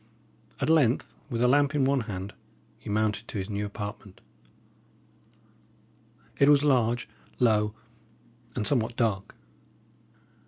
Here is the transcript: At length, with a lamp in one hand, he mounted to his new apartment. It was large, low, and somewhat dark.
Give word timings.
At 0.59 0.71
length, 0.71 1.13
with 1.29 1.43
a 1.43 1.47
lamp 1.47 1.75
in 1.75 1.85
one 1.85 1.99
hand, 2.09 2.33
he 2.79 2.89
mounted 2.89 3.27
to 3.27 3.37
his 3.37 3.51
new 3.51 3.67
apartment. 3.67 4.19
It 6.39 6.49
was 6.49 6.63
large, 6.63 7.07
low, 7.39 7.75
and 8.55 8.65
somewhat 8.65 8.95
dark. 8.95 9.35